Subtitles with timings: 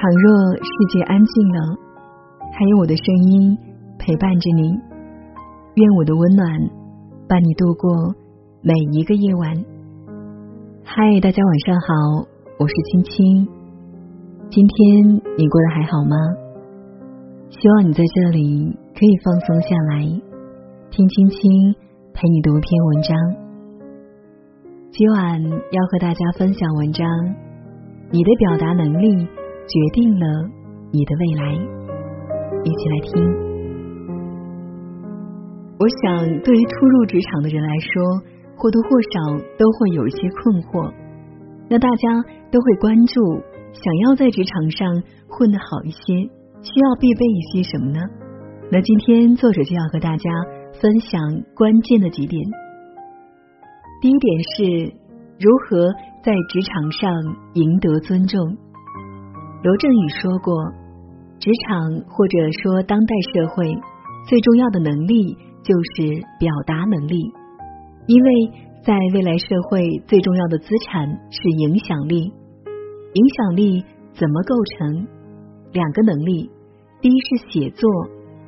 [0.00, 1.76] 倘若世界安静了，
[2.52, 3.58] 还有我的声音
[3.98, 4.70] 陪伴着你。
[5.74, 6.48] 愿我的温暖
[7.28, 8.14] 伴你度过
[8.62, 9.52] 每一个夜晚。
[10.84, 12.28] 嗨，大家晚上好，
[12.60, 13.48] 我是青青。
[14.48, 16.16] 今天你过得还好吗？
[17.50, 20.04] 希望你在这里可以放松下来，
[20.92, 21.74] 听青青
[22.14, 23.16] 陪你读一篇文章。
[24.92, 27.04] 今晚要和大家分享文章，
[28.12, 29.26] 你的表达能力
[29.68, 30.26] 决定了
[30.90, 31.52] 你的未来。
[32.64, 33.12] 一起来听。
[35.78, 38.02] 我想，对于初入职场的人来说，
[38.56, 40.92] 或多或少都会有一些困惑。
[41.70, 43.20] 那大家都会关注，
[43.72, 46.26] 想要在职场上混得好一些，
[46.62, 48.00] 需要必备一些什么呢？
[48.72, 50.30] 那今天作者就要和大家
[50.80, 51.20] 分享
[51.54, 52.42] 关键的几点。
[54.00, 54.94] 第一点是
[55.38, 55.92] 如何
[56.24, 57.12] 在职场上
[57.54, 58.40] 赢得尊重。
[59.60, 60.54] 罗振宇说过，
[61.40, 63.74] 职场或者说当代社会
[64.28, 67.16] 最重要的能力就是表达能力，
[68.06, 68.30] 因为
[68.84, 72.32] 在未来社会最重要的资产是影响力。
[73.14, 75.08] 影响力怎么构成？
[75.72, 76.48] 两个能力，
[77.00, 77.90] 第一是写作，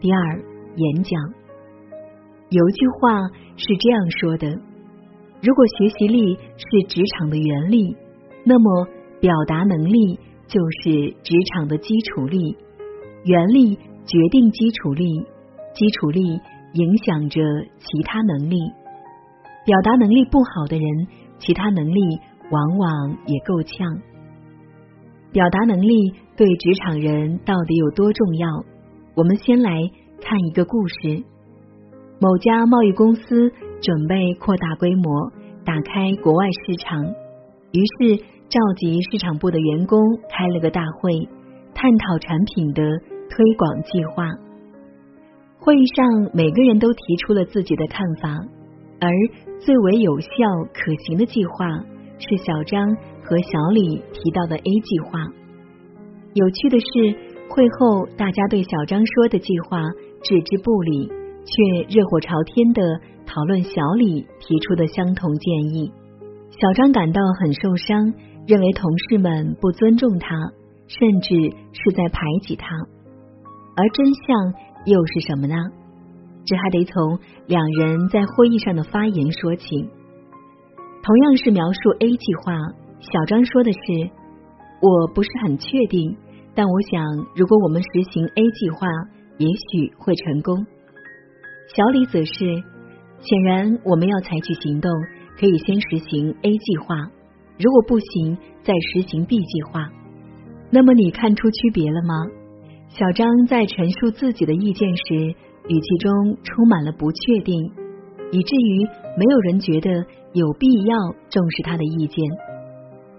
[0.01, 0.39] 第二
[0.77, 1.21] 演讲。
[2.51, 3.19] 有一句话
[3.57, 4.49] 是这样说的。
[5.43, 7.97] 如果学习力是职场的原力，
[8.45, 8.87] 那么
[9.21, 10.19] 表达能力
[10.51, 12.57] 就是职场的基础力。
[13.25, 15.25] 原力决定基础力，
[15.73, 16.41] 基础力
[16.75, 17.41] 影响着
[17.79, 18.59] 其他能力。
[19.65, 20.87] 表达能力不好的人，
[21.39, 22.01] 其他能力
[22.51, 24.03] 往往也够呛。
[25.33, 28.49] 表达能力对职场人到底有多重要？
[29.15, 29.71] 我们先来
[30.21, 31.23] 看一个故事：
[32.21, 33.53] 某家贸易公司。
[33.83, 35.33] 准备扩大规模，
[35.65, 37.03] 打开国外市场，
[37.73, 39.97] 于是召集市场部的员工
[40.29, 41.29] 开了个大会，
[41.73, 42.83] 探讨产品的
[43.31, 44.27] 推广计划。
[45.61, 48.29] 会议上，每个人都提出了自己的看法，
[48.99, 49.09] 而
[49.61, 50.29] 最为有效
[50.75, 51.65] 可行的计划
[52.19, 52.89] 是小张
[53.23, 55.21] 和小李提到的 A 计划。
[56.35, 57.17] 有趣的是，
[57.51, 59.79] 会后大家对小张说的计划
[60.25, 62.83] 置之不理，却热火朝天的。
[63.33, 65.93] 讨论小李提出的相同建议，
[66.51, 68.13] 小张感到很受伤，
[68.47, 70.35] 认为同事们不尊重他，
[70.87, 71.35] 甚至
[71.73, 72.69] 是在排挤他。
[73.77, 74.55] 而真相
[74.87, 75.55] 又是什么呢？
[76.45, 79.89] 这还得从两人在会议上的发言说起。
[81.03, 82.53] 同样是描述 A 计划，
[83.01, 84.11] 小张说的是
[84.83, 86.17] ：“我不是很确定，
[86.55, 87.05] 但我想
[87.37, 88.87] 如果我们实行 A 计划，
[89.39, 90.67] 也许会成功。”
[91.75, 92.65] 小李则是。
[93.23, 94.91] 显然，我们要采取行动，
[95.39, 96.97] 可以先实行 A 计划，
[97.61, 99.87] 如果不行，再实行 B 计划。
[100.71, 102.15] 那么，你看出区别了吗？
[102.89, 105.15] 小张在陈述自己的意见时，
[105.69, 106.11] 语气中
[106.43, 107.71] 充满了不确定，
[108.33, 108.87] 以至于
[109.19, 109.91] 没有人觉得
[110.33, 110.97] 有必要
[111.29, 112.25] 重视他的意见。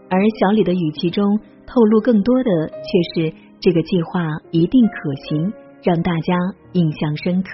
[0.09, 5.53] 而小李的语气中透露更多的，却是这个计划一定可行，
[5.83, 6.33] 让大家
[6.73, 7.49] 印象深刻。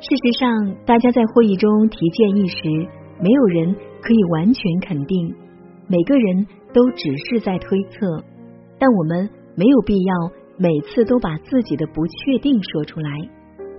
[0.00, 2.56] 事实上，大家在会议中提建议时，
[3.20, 5.32] 没有人可以完全肯定，
[5.88, 8.24] 每个人都只是在推测。
[8.78, 10.14] 但我们没有必要
[10.56, 13.10] 每次都把自己的不确定说出来，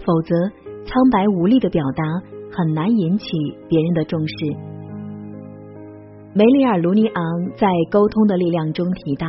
[0.06, 0.36] 否则
[0.86, 2.04] 苍白无力的表达
[2.52, 3.26] 很难引起
[3.68, 4.34] 别人的重视。
[6.34, 7.24] 梅里尔·卢尼昂
[7.58, 9.28] 在《沟通的力量》中提到，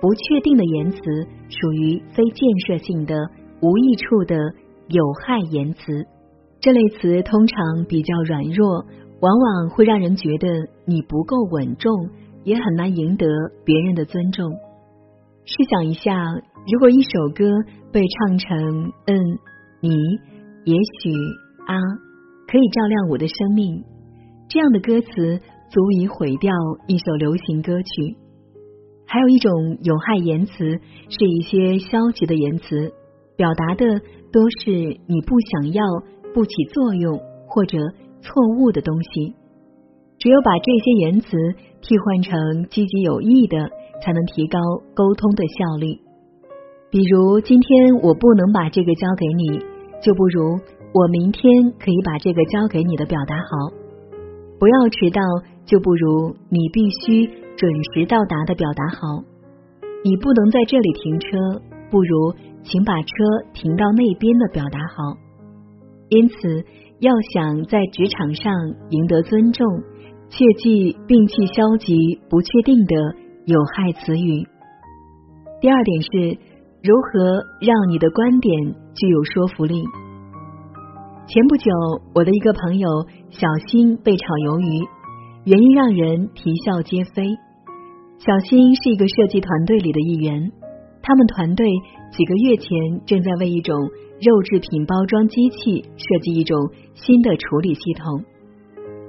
[0.00, 0.98] 不确定的言辞
[1.48, 3.14] 属于非建设性的、
[3.60, 4.36] 无益处的。
[4.90, 6.06] 有害言辞，
[6.60, 8.86] 这类词通常比较软弱，
[9.20, 10.46] 往往会让人觉得
[10.84, 12.10] 你不够稳重，
[12.44, 13.26] 也很难赢得
[13.64, 14.52] 别人的尊重。
[15.44, 16.12] 试想一下，
[16.70, 17.44] 如果一首歌
[17.90, 19.16] 被唱成“嗯，
[19.80, 19.90] 你
[20.64, 21.10] 也许
[21.66, 21.74] 啊，
[22.46, 23.82] 可以照亮我的生命”，
[24.48, 25.40] 这样的歌词
[25.70, 26.52] 足以毁掉
[26.86, 28.16] 一首流行歌曲。
[29.06, 30.52] 还有一种有害言辞，
[31.08, 32.92] 是一些消极的言辞。
[33.36, 33.86] 表达的
[34.32, 35.82] 都是你不想要、
[36.34, 37.78] 不起作用或者
[38.20, 39.34] 错误的东西。
[40.18, 41.28] 只有把这些言辞
[41.80, 43.56] 替换成积极有益的，
[44.02, 44.58] 才能提高
[44.94, 45.98] 沟通的效率。
[46.90, 49.60] 比如，今天我不能把这个交给你，
[50.02, 50.58] 就不如
[50.92, 53.74] 我明天可以把这个交给你的表达好。
[54.58, 55.22] 不要迟到，
[55.64, 57.26] 就不如你必须
[57.56, 59.22] 准时到达的表达好。
[60.04, 62.34] 你不能在这里停车，不如。
[62.64, 63.08] 请把车
[63.54, 65.16] 停到那边的表达好。
[66.10, 66.64] 因此，
[67.00, 68.52] 要想在职场上
[68.90, 69.64] 赢得尊重，
[70.28, 71.94] 切忌摒弃消极、
[72.28, 72.94] 不确定的
[73.46, 74.42] 有害词语。
[75.60, 76.38] 第二点是
[76.82, 79.84] 如何让你的观点具有说服力。
[81.28, 81.70] 前不久，
[82.14, 82.88] 我的一个朋友
[83.30, 84.82] 小新被炒鱿鱼，
[85.44, 87.22] 原因让人啼笑皆非。
[88.18, 90.50] 小新是一个设计团队里的一员，
[91.02, 91.64] 他们团队
[92.10, 92.70] 几个月前
[93.06, 93.76] 正在为一种
[94.20, 96.56] 肉制品包装机器设计一种
[96.94, 98.24] 新的处理系统。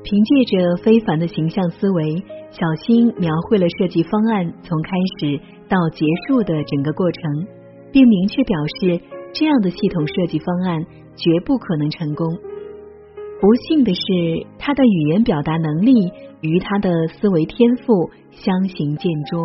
[0.04, 7.22] 凭借着非凡的形象思维，小新描绘了设计方案从开始到结束的整个过程，
[7.92, 9.02] 并明确表示
[9.34, 10.86] 这样的系统设计方案
[11.16, 12.26] 绝不可能成功。
[13.42, 14.02] 不幸的是，
[14.58, 15.94] 他的语言表达能力
[16.42, 19.40] 与他的思维天赋相形见拙。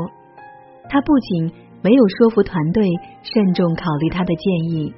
[0.89, 1.53] 他不仅
[1.85, 2.89] 没有说服团队
[3.23, 4.95] 慎重考虑他的建议，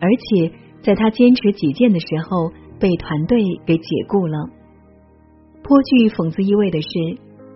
[0.00, 4.48] 而且在他坚持己见的时候被团队给解雇了。
[5.64, 6.88] 颇具讽刺意味的是，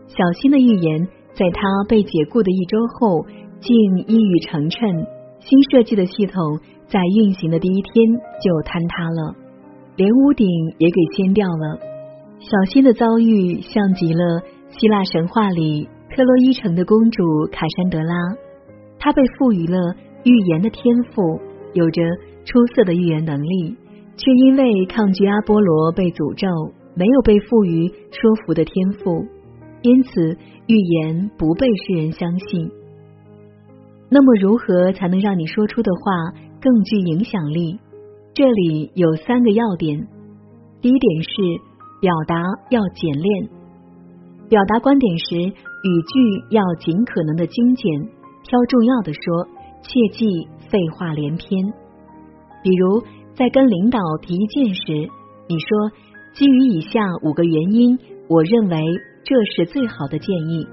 [0.08, 3.24] 小新的预言在他被解雇的一周后
[3.60, 3.72] 竟
[4.08, 5.06] 一语成谶。
[5.38, 6.34] 新设计的系统
[6.88, 7.92] 在运行的第一天
[8.42, 9.34] 就坍塌了，
[9.94, 10.46] 连屋顶
[10.78, 11.78] 也给掀掉了。
[12.38, 18.14] 小新的遭遇像极了希腊神话里特洛伊城的公主卡珊德拉，
[19.02, 19.76] 他被赋予了
[20.22, 21.40] 预言的天赋，
[21.74, 22.00] 有着
[22.44, 23.76] 出色的预言能力，
[24.16, 26.46] 却因为抗拒阿波罗被诅咒。
[26.94, 29.26] 没有被赋予说服的天赋，
[29.80, 32.70] 因此预言不被世人相信。
[34.10, 37.80] 那么，如何才能让你说出的话更具影响力？
[38.34, 40.06] 这里有三个要点。
[40.82, 41.30] 第一点是
[42.02, 42.36] 表达
[42.68, 43.48] 要简练，
[44.50, 47.90] 表达观点时语句要尽可能的精简，
[48.44, 49.46] 挑重要的说，
[49.82, 51.72] 切忌废话连篇。
[52.62, 53.02] 比如
[53.34, 55.10] 在跟领导提意见时，
[55.48, 56.12] 你说。
[56.34, 58.82] 基于以下五个原因，我认为
[59.22, 60.66] 这是最好的建议。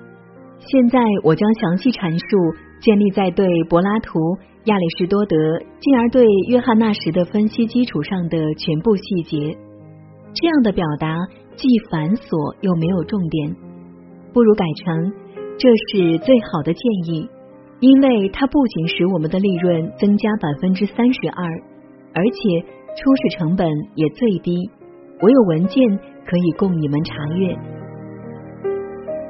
[0.58, 4.18] 现在我将详细阐述建立在对柏拉图、
[4.64, 5.36] 亚里士多德，
[5.82, 9.58] 进而对约翰纳什的分析基础上的全部细节。
[10.34, 11.18] 这样的表达
[11.58, 13.54] 既繁琐又没有重点，
[14.32, 15.12] 不如改成
[15.60, 16.82] 这是最好的建
[17.12, 17.28] 议，
[17.80, 21.46] 因为它不仅使我们的利润增加百分之三十二，
[22.14, 22.62] 而且
[22.96, 24.70] 初始成本也最低。
[25.22, 25.82] 我有文件
[26.26, 27.56] 可以供你们查阅。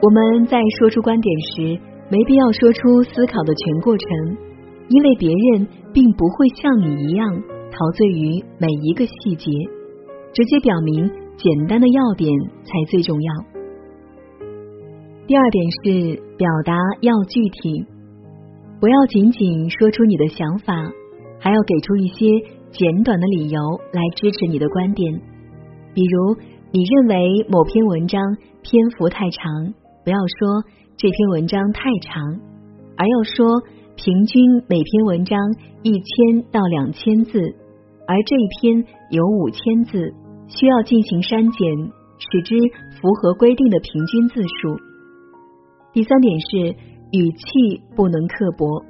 [0.01, 1.79] 我们在说出观点时，
[2.09, 4.37] 没必要说出思考的全过程，
[4.87, 7.27] 因为别人并不会像你一样
[7.71, 9.51] 陶醉于每一个细节。
[10.31, 12.31] 直接表明简单的要点
[12.63, 13.33] 才最重要。
[15.25, 17.85] 第二点是表达要具体，
[18.79, 20.73] 不要仅仅说出你的想法，
[21.37, 22.25] 还要给出一些
[22.71, 23.59] 简短的理由
[23.91, 25.21] 来支持你的观点。
[25.93, 26.37] 比如，
[26.71, 28.21] 你认为某篇文章
[28.61, 29.73] 篇幅太长，
[30.05, 30.63] 不要说
[30.95, 32.39] 这篇文章太长，
[32.95, 33.61] 而要说
[33.97, 35.37] 平均每篇文章
[35.83, 37.37] 一千到两千字，
[38.07, 40.13] 而这一篇有五千字，
[40.47, 41.67] 需要进行删减，
[42.17, 42.55] 使之
[43.01, 44.77] 符合规定的平均字数。
[45.91, 46.75] 第三点是
[47.11, 48.83] 语气不能刻薄，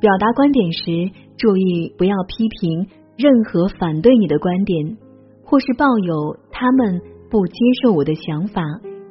[0.00, 2.86] 表达观点时注意不要批评
[3.16, 4.96] 任何反对你的观点。
[5.42, 8.62] 或是抱有他们不接受我的想法，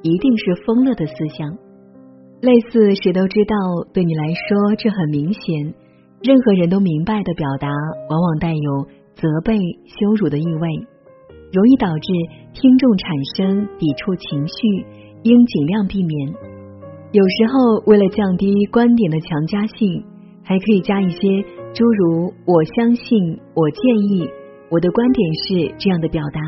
[0.01, 1.51] 一定是疯了的思想。
[2.39, 3.55] 类似谁都知道，
[3.91, 5.74] 对你来说这很明显，
[6.24, 7.67] 任何人都明白的表达，
[8.10, 10.88] 往往带有责备、羞辱的意味，
[11.51, 12.08] 容易导致
[12.53, 14.86] 听众产生抵触情绪，
[15.24, 16.34] 应尽量避免。
[17.12, 20.06] 有时候，为了降低观点的强加性，
[20.44, 21.42] 还可以加一些
[21.74, 24.30] 诸如“我相信”“我建议”。
[24.70, 26.39] 我的观点是这样的表达：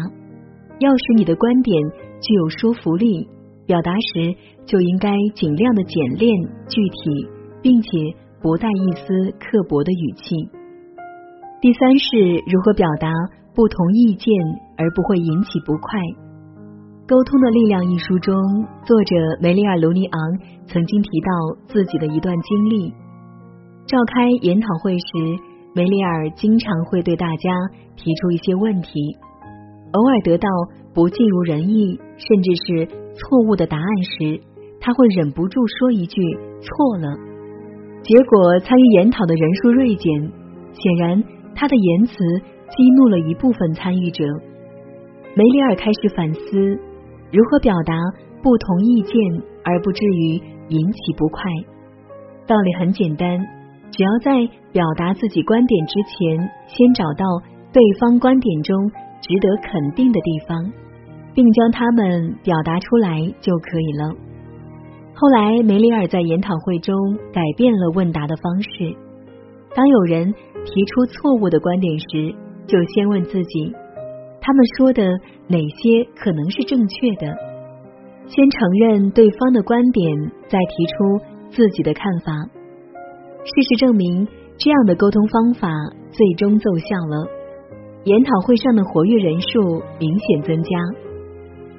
[0.77, 1.82] 要使你的观点
[2.22, 3.27] 具有说服力，
[3.65, 4.36] 表达时
[4.68, 6.32] 就应该尽量的简练、
[6.70, 7.27] 具体，
[7.63, 7.89] 并且
[8.39, 10.36] 不带一丝刻薄的语气。
[11.60, 13.10] 第三是如何表达
[13.56, 14.32] 不同意见
[14.77, 16.00] 而不会引起不快。
[17.08, 18.36] 《沟通的力量》一书中，
[18.86, 20.17] 作者梅里尔·卢尼昂
[20.67, 21.29] 曾经提到
[21.67, 22.93] 自己的一段经历：
[23.86, 25.05] 召开研讨会时。
[25.74, 27.50] 梅里尔经常会对大家
[27.96, 28.91] 提出一些问题，
[29.93, 30.50] 偶尔得到
[30.93, 34.41] 不尽如人意甚至是错误的答案时，
[34.81, 36.22] 他会忍不住说一句
[36.60, 37.08] “错了”。
[38.03, 40.31] 结果参与研讨的人数锐减，
[40.74, 41.24] 显然
[41.55, 44.25] 他的言辞激怒了一部分参与者。
[45.36, 46.77] 梅里尔开始反思
[47.31, 47.93] 如何表达
[48.43, 49.13] 不同意见
[49.63, 51.43] 而不至于引起不快。
[52.45, 53.39] 道理很简单。
[53.91, 54.31] 只要在
[54.71, 57.25] 表达自己观点之前，先找到
[57.73, 60.71] 对方观点中值得肯定的地方，
[61.33, 64.15] 并将它们表达出来就可以了。
[65.13, 66.95] 后来，梅里尔在研讨会中
[67.33, 68.95] 改变了问答的方式。
[69.75, 70.33] 当有人
[70.63, 72.33] 提出错误的观点时，
[72.65, 73.73] 就先问自己：
[74.41, 75.03] 他们说的
[75.48, 77.33] 哪些可能是正确的？
[78.27, 82.33] 先承认对方的观点，再提出自己的看法。
[83.43, 85.69] 事实证明，这样的沟通方法
[86.12, 87.27] 最终奏效了。
[88.03, 90.69] 研讨会上的活跃人数明显增加，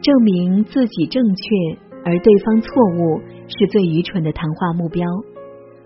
[0.00, 1.42] 证明自己正确，
[2.04, 5.04] 而对方错误是最愚蠢的谈话目标。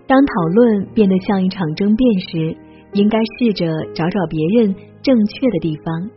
[0.06, 2.56] 当讨论变得像一场争辩时，
[2.92, 6.10] 应该试着找找别人正确的地方。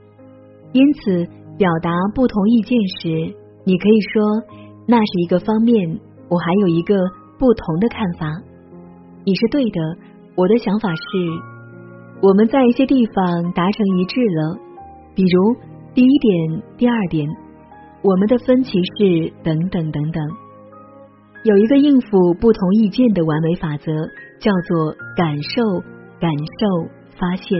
[0.72, 1.26] 因此，
[1.58, 3.36] 表达不同意见时，
[3.66, 4.22] 你可以说
[4.88, 6.00] 那是一个方面，
[6.30, 6.96] 我还有一个
[7.38, 8.28] 不同的看法。
[9.26, 9.80] 你是对的，
[10.36, 11.02] 我的想法是，
[12.22, 14.60] 我们在一些地方达成一致了，
[15.16, 15.56] 比如
[15.94, 17.28] 第一点、第二点，
[18.02, 20.24] 我们的分歧是等等等等。
[21.44, 23.92] 有一个应付不同意见的完美法则，
[24.40, 25.80] 叫做感受、
[26.20, 27.60] 感受、发现。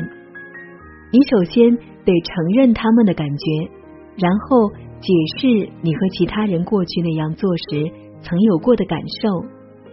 [1.12, 1.76] 你首先
[2.10, 3.70] 得承认他们的感觉，
[4.18, 7.86] 然后解释你和其他人过去那样做时
[8.22, 9.46] 曾有过的感受，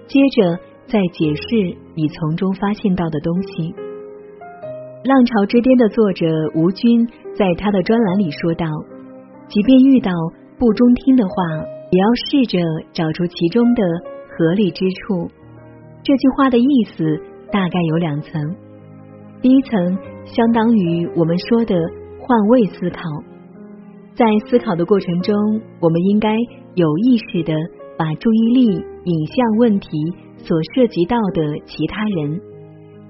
[0.07, 0.57] 接着
[0.87, 3.73] 再解释你从中发现到的东西。
[5.05, 7.07] 《浪潮之巅》的作者吴军
[7.37, 8.65] 在他的专栏里说道
[9.49, 10.11] ：“即便遇到
[10.59, 11.35] 不中听的话。”
[11.89, 12.59] 也要试着
[12.93, 13.83] 找出其中的
[14.27, 15.31] 合理之处。
[16.03, 17.05] 这句话的意思
[17.53, 18.57] 大概有两层：
[19.41, 21.77] 第一层相当于我们说的
[22.27, 23.01] 换位思考，
[24.17, 25.33] 在思考的过程中，
[25.81, 26.37] 我们应该
[26.75, 27.55] 有意识的
[27.97, 28.67] 把注意力
[29.05, 29.89] 引向问题
[30.39, 32.41] 所涉及到的其他人，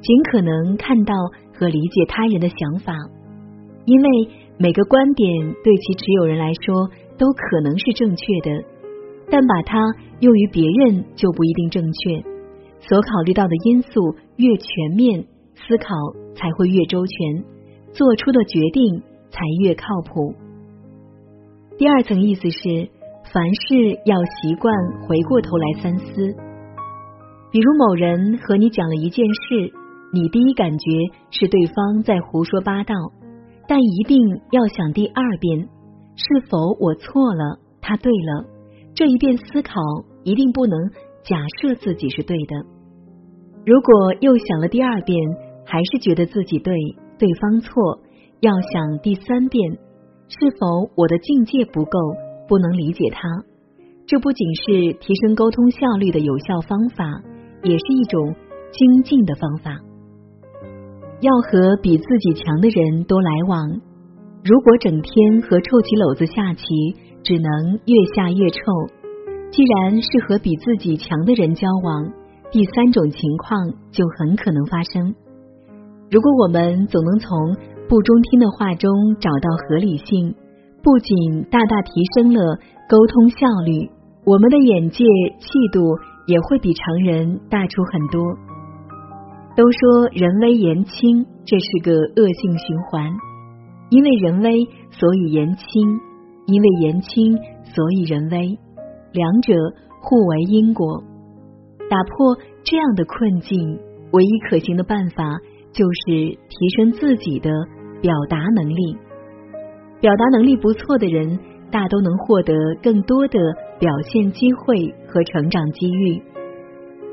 [0.03, 1.15] 尽可能看到
[1.55, 2.93] 和理解他人的想法，
[3.87, 4.09] 因为
[4.59, 6.91] 每个观点对其持有人来说。
[7.19, 8.63] 都可能是正确的，
[9.31, 9.79] 但把它
[10.21, 12.21] 用于别人就不一定正确。
[12.79, 15.95] 所考虑到的因素越全面，思考
[16.35, 17.43] 才会越周全，
[17.97, 20.35] 做出的决定才越靠谱。
[21.79, 22.91] 第二层意思是，
[23.33, 24.75] 凡事要习惯
[25.09, 26.05] 回过头来三思。
[27.51, 29.73] 比如某人和你讲了一件事，
[30.13, 30.91] 你第一感觉
[31.31, 32.95] 是对方在胡说八道，
[33.67, 35.67] 但一定要想第二遍。
[36.17, 37.59] 是否我错了？
[37.81, 38.45] 他对了。
[38.95, 39.81] 这一遍思考
[40.23, 40.79] 一定不能
[41.25, 42.57] 假设自己是对的。
[43.65, 45.19] 如果又想了第二遍，
[45.65, 46.75] 还是觉得自己对，
[47.19, 48.01] 对方错，
[48.41, 49.79] 要想第三遍。
[50.29, 51.99] 是否我的境界不够，
[52.49, 53.29] 不能理解他？
[54.07, 57.05] 这不仅是提升沟通效率的有效方法，
[57.63, 58.35] 也是一种
[58.73, 59.81] 精进的方法。
[61.21, 63.81] 要和比自己强的人多来往。
[64.45, 66.65] 如果整天和臭棋篓子下棋，
[67.23, 68.61] 只能越下越臭。
[69.51, 72.13] 既然是和比自己强的人交往，
[72.51, 75.15] 第三种情况就很可能发生。
[76.11, 77.57] 如果我们总能从
[77.89, 80.35] 不中听的话中找到合理性，
[80.83, 82.59] 不仅大大提升了
[82.89, 83.91] 沟通效率，
[84.25, 85.05] 我们的眼界、
[85.41, 85.81] 气度
[86.27, 88.23] 也会比常人大出很多。
[89.57, 93.11] 都说人微言轻，这是个恶性循环。
[93.89, 95.65] 因为人微，所以言轻；
[96.47, 98.59] 因为言轻，所以人微。
[99.13, 99.55] 两者
[100.03, 101.03] 互为因果。
[101.89, 103.79] 打破这样的困境，
[104.13, 105.25] 唯一可行的办法
[105.77, 107.51] 就是提升自己的
[108.01, 108.97] 表达能力。
[110.01, 111.39] 表达能力不错的人，
[111.71, 113.39] 大都能获得更多的
[113.79, 116.23] 表现机会和成长机遇。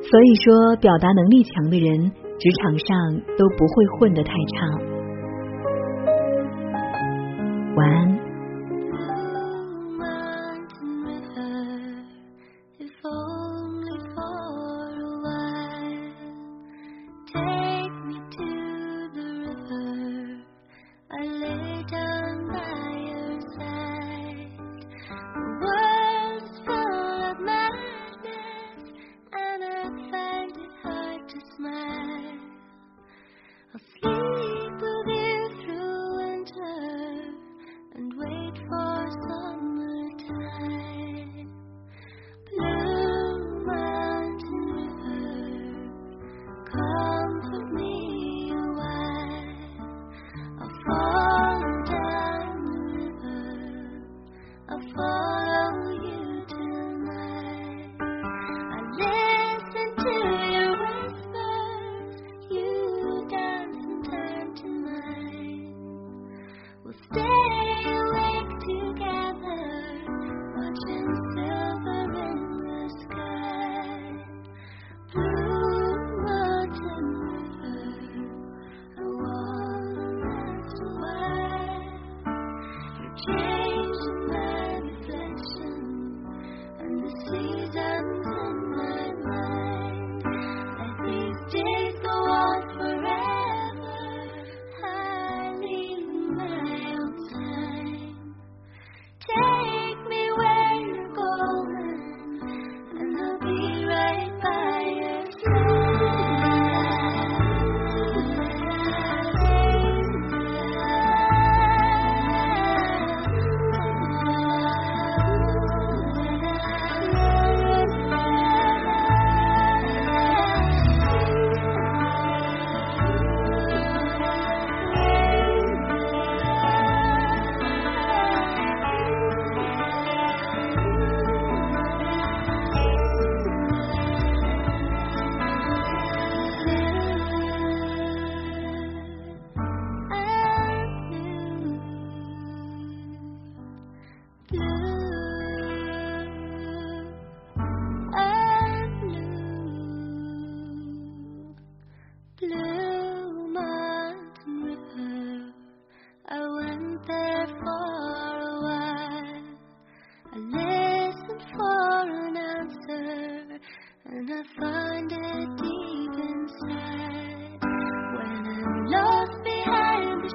[0.01, 4.65] 所以说，表达能力强的人，职场上都不会混得太差。
[7.75, 8.12] 晚安。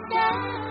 [0.07, 0.68] stop.